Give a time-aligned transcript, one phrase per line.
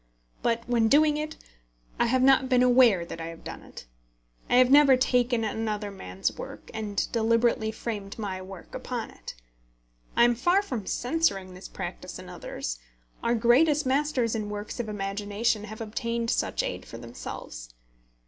[0.41, 1.35] But when doing it
[1.99, 3.85] I have not been aware that I have done it.
[4.49, 9.35] I have never taken another man's work, and deliberately framed my work upon it.
[10.17, 12.79] I am far from censuring this practice in others.
[13.21, 17.69] Our greatest masters in works of imagination have obtained such aid for themselves.